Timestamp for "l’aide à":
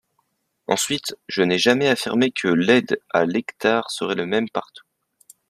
2.47-3.23